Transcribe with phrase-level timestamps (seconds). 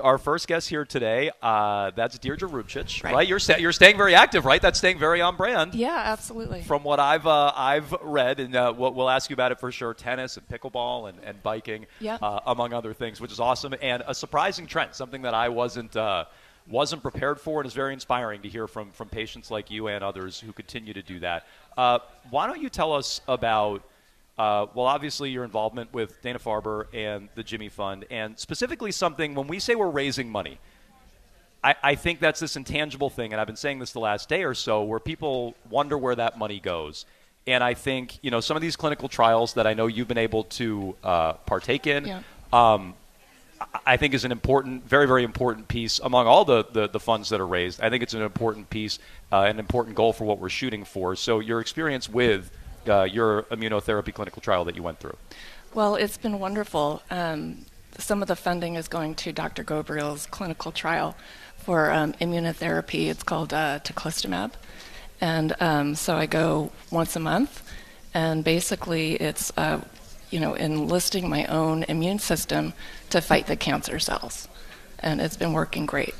[0.00, 3.14] Our first guest here today, uh, that's Deidre Rubcich, right?
[3.14, 3.28] right?
[3.28, 4.60] You're, sta- you're staying very active, right?
[4.60, 5.74] That's staying very on brand.
[5.74, 6.62] Yeah, absolutely.
[6.62, 9.72] From what I've uh, I've read, and uh, we'll, we'll, ask you about it for
[9.72, 12.18] sure, tennis and pickleball and, and biking, yeah.
[12.20, 15.96] Uh, among other things, which is awesome and a surprising trend, something that I wasn't
[15.96, 16.26] uh,
[16.68, 20.04] wasn't prepared for, and is very inspiring to hear from from patients like you and
[20.04, 21.46] others who continue to do that.
[21.76, 21.98] Uh,
[22.30, 23.82] why don't you tell us about–
[24.38, 29.34] uh, well, obviously, your involvement with Dana Farber and the Jimmy Fund, and specifically something
[29.34, 30.58] when we say we're raising money,
[31.64, 34.44] I, I, think that's this intangible thing, and I've been saying this the last day
[34.44, 37.04] or so, where people wonder where that money goes.
[37.48, 40.18] And I think you know some of these clinical trials that I know you've been
[40.18, 42.06] able to uh, partake in.
[42.06, 42.22] Yeah.
[42.52, 42.94] Um,
[43.84, 47.28] I think is an important, very, very important piece among all the, the, the funds
[47.30, 47.80] that are raised.
[47.80, 49.00] I think it's an important piece,
[49.32, 51.16] uh, an important goal for what we're shooting for.
[51.16, 52.52] So your experience with
[52.86, 55.16] uh, your immunotherapy clinical trial that you went through?
[55.74, 57.02] Well, it's been wonderful.
[57.10, 57.66] Um,
[57.98, 59.64] some of the funding is going to Dr.
[59.64, 61.16] Ghobrial's clinical trial
[61.56, 63.08] for um, immunotherapy.
[63.08, 64.52] It's called uh, teclistamab.
[65.20, 67.68] And um, so I go once a month,
[68.14, 69.80] and basically it's, uh,
[70.30, 72.72] you know, enlisting my own immune system
[73.10, 74.48] to fight the cancer cells.
[75.00, 76.14] And it's been working great.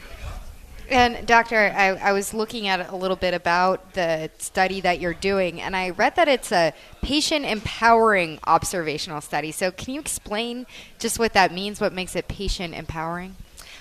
[0.90, 5.12] And doctor, I, I, was looking at a little bit about the study that you're
[5.12, 6.72] doing, and I read that it's a
[7.02, 9.52] patient empowering observational study.
[9.52, 10.66] So can you explain
[10.98, 11.78] just what that means?
[11.78, 13.36] What makes it patient empowering?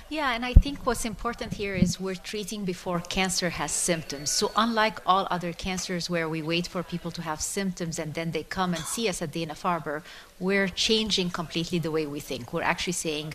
[0.10, 4.30] Yeah, and I think what's important here is we're treating before cancer has symptoms.
[4.30, 8.32] So, unlike all other cancers where we wait for people to have symptoms and then
[8.32, 10.04] they come and see us at Dana Farber,
[10.40, 12.54] we're changing completely the way we think.
[12.54, 13.34] We're actually saying,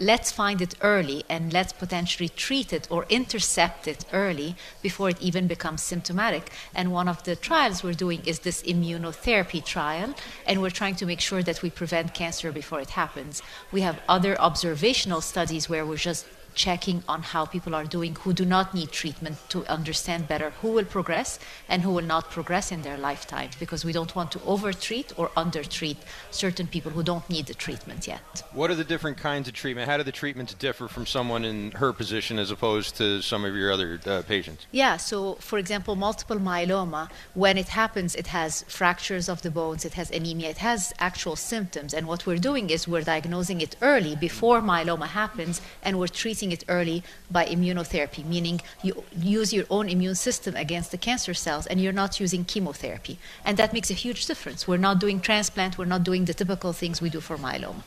[0.00, 5.20] let's find it early and let's potentially treat it or intercept it early before it
[5.20, 6.50] even becomes symptomatic.
[6.74, 10.14] And one of the trials we're doing is this immunotherapy trial,
[10.46, 13.42] and we're trying to make sure that we prevent cancer before it happens.
[13.70, 18.32] We have other observational studies where we're just checking on how people are doing who
[18.32, 22.72] do not need treatment to understand better who will progress and who will not progress
[22.72, 25.96] in their lifetime because we don't want to overtreat or undertreat
[26.30, 28.42] certain people who don't need the treatment yet.
[28.52, 29.88] What are the different kinds of treatment?
[29.88, 33.54] How do the treatments differ from someone in her position as opposed to some of
[33.56, 34.66] your other uh, patients?
[34.70, 39.84] Yeah, so for example, multiple myeloma, when it happens, it has fractures of the bones,
[39.84, 41.94] it has anemia, it has actual symptoms.
[41.94, 46.41] And what we're doing is we're diagnosing it early before myeloma happens and we're treating
[46.50, 51.66] it early by immunotherapy, meaning you use your own immune system against the cancer cells
[51.66, 53.18] and you're not using chemotherapy.
[53.44, 54.66] And that makes a huge difference.
[54.66, 57.82] We're not doing transplant, we're not doing the typical things we do for myeloma.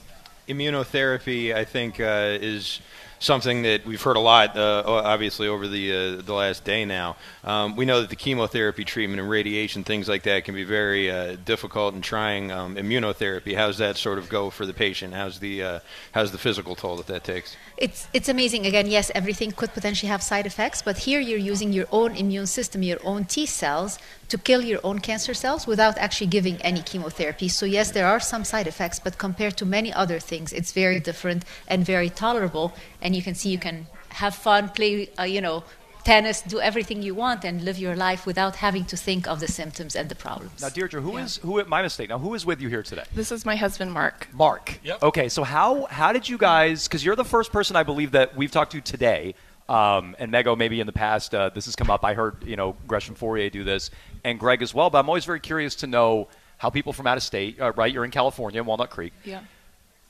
[0.47, 2.79] Immunotherapy, I think, uh, is
[3.19, 7.15] something that we've heard a lot, uh, obviously, over the uh, the last day now.
[7.43, 11.09] Um, we know that the chemotherapy treatment and radiation, things like that, can be very
[11.09, 12.51] uh, difficult and trying.
[12.51, 15.13] Um, immunotherapy, how's that sort of go for the patient?
[15.13, 15.79] How's the uh,
[16.11, 17.55] how's the physical toll that that takes?
[17.77, 18.65] It's it's amazing.
[18.65, 22.47] Again, yes, everything could potentially have side effects, but here you're using your own immune
[22.47, 23.99] system, your own T cells,
[24.29, 27.47] to kill your own cancer cells without actually giving any chemotherapy.
[27.47, 30.99] So yes, there are some side effects, but compared to many other things, it's very
[30.99, 32.73] different and very tolerable.
[33.05, 35.63] And you can see you can have fun, play, uh, you know,
[36.03, 39.47] tennis, do everything you want, and live your life without having to think of the
[39.47, 40.59] symptoms and the problems.
[40.63, 41.59] Now, Deidre, who is who yeah.
[41.59, 41.69] is who?
[41.77, 42.09] My mistake.
[42.09, 43.03] Now, who is with you here today?
[43.13, 44.27] This is my husband, Mark.
[44.33, 44.79] Mark.
[44.83, 45.03] Yep.
[45.03, 46.87] Okay, so how how did you guys?
[46.87, 49.35] Because you're the first person I believe that we've talked to today.
[49.69, 52.03] Um, and Mego, maybe in the past, uh, this has come up.
[52.03, 53.91] I heard, you know, Gresham Fourier do this,
[54.23, 54.89] and Greg as well.
[54.89, 56.27] But I'm always very curious to know
[56.57, 57.91] how people from out of state, uh, right?
[57.93, 59.13] You're in California, Walnut Creek.
[59.23, 59.41] Yeah.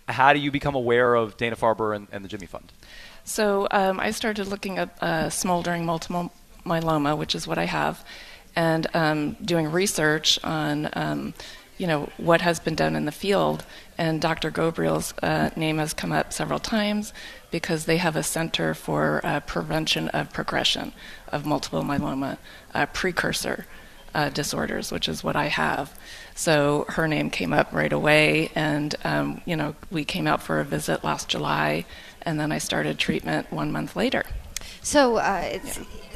[0.07, 2.71] How do you become aware of Dana Farber and, and the Jimmy Fund?
[3.23, 6.31] So um, I started looking at uh, smoldering multiple
[6.65, 8.03] myeloma, which is what I have.
[8.55, 11.33] and um, doing research on um,
[11.77, 13.65] you know what has been done in the field.
[13.97, 14.51] And Dr.
[14.51, 17.13] Ghobrial's uh, name has come up several times
[17.51, 20.93] because they have a center for uh, prevention of progression
[21.31, 22.37] of multiple myeloma
[22.73, 23.65] uh, precursor
[24.15, 25.93] uh, disorders, which is what I have.
[26.33, 30.59] So her name came up right away, and um, you know we came out for
[30.59, 31.85] a visit last July,
[32.23, 34.23] and then I started treatment one month later.
[34.81, 35.61] So uh, it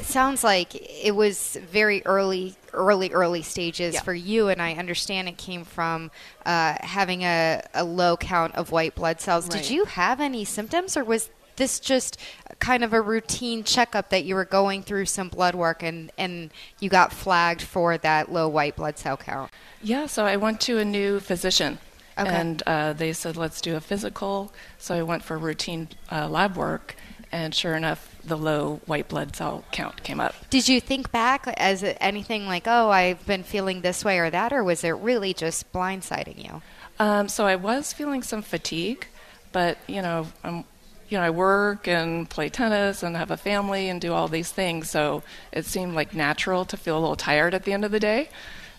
[0.02, 4.02] sounds like it was very early, early, early stages Yeah.
[4.02, 6.10] for you, and I understand it came from
[6.46, 9.48] uh, having a, a low count of white blood cells.
[9.48, 12.18] Did you have any symptoms, or was this just
[12.58, 16.50] kind of a routine checkup that you were going through some blood work and, and
[16.80, 19.50] you got flagged for that low white blood cell count?
[19.82, 21.78] Yeah, so I went to a new physician,
[22.18, 22.28] Okay.
[22.28, 24.52] and uh, they said, let's do a physical.
[24.78, 26.96] So I went for routine uh, lab work,
[27.32, 30.34] and sure enough, the low white blood cell count came up.
[30.50, 34.52] Did you think back as anything like, oh, I've been feeling this way or that,
[34.52, 36.60] or was it really just blindsiding you?
[36.98, 39.06] Um, so I was feeling some fatigue,
[39.52, 40.64] but you know, I'm,
[41.10, 44.52] you know, I work and play tennis and have a family and do all these
[44.52, 45.22] things, so
[45.52, 48.30] it seemed like natural to feel a little tired at the end of the day.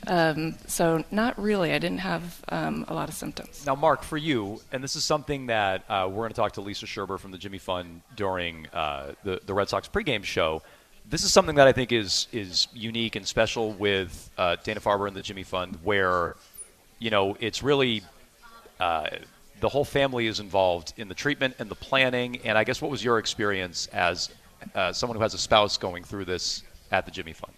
[0.07, 1.74] Um, so not really.
[1.74, 3.66] I didn't have um, a lot of symptoms.
[3.66, 6.62] Now, Mark, for you, and this is something that uh, we're going to talk to
[6.62, 10.63] Lisa Sherber from the Jimmy Fund during uh, the the Red Sox pregame show.
[11.07, 15.07] This is something that I think is is unique and special with uh, Dana Farber
[15.07, 16.36] and the Jimmy Fund, where
[16.98, 18.01] you know it's really
[18.80, 19.07] uh,
[19.61, 22.41] the whole family is involved in the treatment and the planning.
[22.43, 24.29] And I guess what was your experience as
[24.75, 27.53] uh, someone who has a spouse going through this at the Jimmy Fund?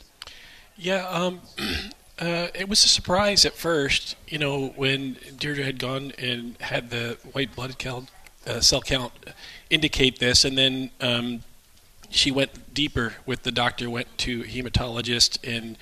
[0.75, 1.41] Yeah, um,
[2.19, 6.89] uh, it was a surprise at first, you know, when Deidre had gone and had
[6.89, 8.09] the white blood count,
[8.45, 9.13] uh, cell count
[9.69, 11.41] indicate this, and then um,
[12.09, 15.77] she went deeper with the doctor, went to hematologist, and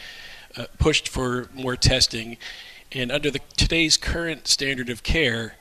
[0.56, 2.38] uh, pushed for more testing.
[2.91, 5.56] And under the today's current standard of care,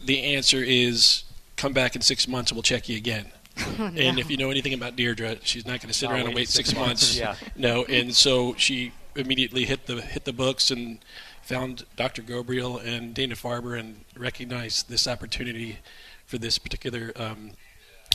[0.00, 1.24] the answer is
[1.56, 3.26] come back in six months and we'll check you again.
[3.78, 6.34] And if you know anything about Deidre, she's not going to sit Not around and
[6.34, 7.18] wait six six months.
[7.18, 7.40] months.
[7.42, 7.50] Yeah.
[7.56, 10.98] No, and so she immediately hit the hit the books and
[11.42, 12.22] found Dr.
[12.22, 15.78] Ghobrial and Dana Farber and recognized this opportunity
[16.26, 17.52] for this particular um,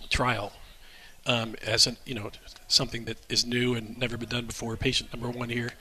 [0.09, 0.53] trial
[1.25, 2.31] um, as an, you know
[2.67, 4.77] something that is new and never been done before.
[4.77, 5.73] Patient number one here,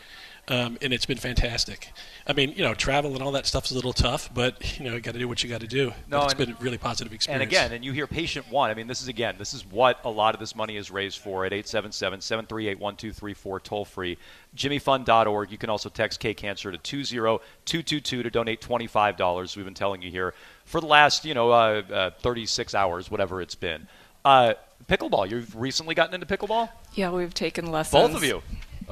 [0.49, 1.91] um, and it's been fantastic.
[2.27, 4.95] I mean, you know, travel and all that stuff's a little tough, but you know,
[4.95, 5.93] you got to do what you got to do.
[6.09, 7.43] No, but it's and- been a really positive experience.
[7.43, 8.69] And again, and you hear patient one.
[8.71, 11.19] I mean, this is again, this is what a lot of this money is raised
[11.19, 14.19] for at 877-738-1234 toll free.
[14.57, 15.53] JimmyFund.org.
[15.53, 19.57] You can also text K Cancer to 20222 to donate $25.
[19.57, 20.35] We've been telling you here
[20.65, 23.87] for the last, you know, uh, uh, 36 hours, whatever it's been.
[24.25, 24.55] Uh,
[24.89, 25.31] pickleball.
[25.31, 26.69] You've recently gotten into pickleball.
[26.95, 28.09] Yeah, we've taken lessons.
[28.09, 28.43] Both of you.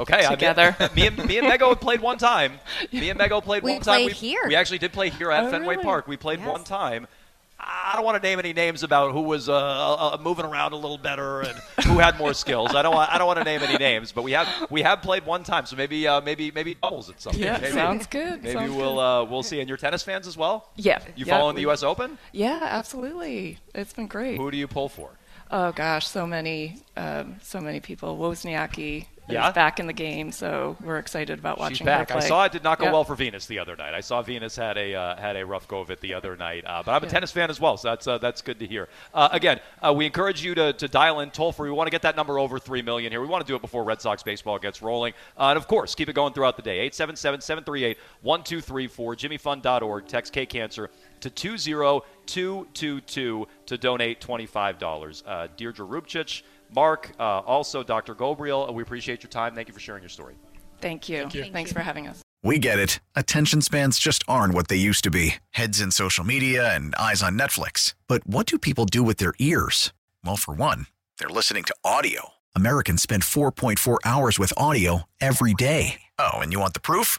[0.01, 0.77] Okay, I mean, Together.
[0.97, 2.53] me and me and Mego had played one time.
[2.93, 4.03] Me and Mego played We one time.
[4.03, 4.41] played here.
[4.47, 5.85] We actually did play here at Oh, Fenway really?
[5.85, 6.09] Park.
[6.09, 6.49] We played Yes.
[6.49, 7.07] one time.
[7.63, 10.73] I don't want to name any names about who was uh, uh, uh, moving around
[10.73, 12.75] a little better and who had more skills.
[12.75, 12.95] I don't.
[12.95, 15.45] Want, I don't want to name any names, but we have we have played one
[15.45, 17.43] time, so maybe uh, maybe maybe doubles at something.
[17.43, 18.43] Yeah, maybe, sounds good.
[18.43, 19.23] Maybe Sounds we'll good.
[19.23, 19.61] uh, we'll see.
[19.61, 20.71] And you're tennis fans as well.
[20.77, 21.01] Yeah.
[21.17, 21.83] You yeah, following the U.S.
[21.83, 22.17] Open?
[22.33, 23.59] Yeah, absolutely.
[23.75, 24.39] It's been great.
[24.39, 25.11] Who do you pull for?
[25.51, 28.17] Oh gosh, so many, um, so many people.
[28.17, 29.51] Wozniacki Yeah?
[29.53, 32.09] back in the game, so we're excited about watching She's back.
[32.11, 32.25] her play.
[32.25, 32.93] I saw it did not go Yeah.
[32.93, 33.95] well for Venus the other night.
[33.95, 36.65] I saw Venus had a uh, had a rough go of it the other night.
[36.67, 37.13] Uh, but I'm a Yeah.
[37.13, 38.89] tennis fan as well, so that's uh, that's good to hear.
[39.15, 41.71] Uh, again, uh, we encourage you to, to dial in toll free.
[41.71, 43.21] We want to get that number over three million here.
[43.21, 45.95] We want to do it before Red Sox baseball gets rolling, uh, and of course,
[45.95, 46.89] keep it going throughout the day.
[46.91, 50.07] 877-738-1234, JimmyFund.org.
[50.07, 55.23] Text K Cancer to 20222 to donate $25.
[55.27, 56.43] Uh, Deidre Rubcich,
[56.75, 58.15] Mark, uh, also Dr.
[58.15, 59.55] Ghobrial, we appreciate your time.
[59.55, 60.35] Thank you for sharing your story.
[60.81, 61.19] Thank you.
[61.19, 61.45] Thank you.
[61.53, 62.23] Thanks for having us.
[62.43, 63.01] We get it.
[63.15, 67.23] Attention spans just aren't what they used to be heads in social media and eyes
[67.23, 67.95] on Netflix.
[68.09, 69.93] But what do people do with their ears?
[70.25, 70.87] Well, for one,
[71.19, 72.31] they're listening to audio.
[72.57, 76.01] Americans spend 4.4 hours with audio every day.
[76.19, 77.19] Oh, and you want the proof?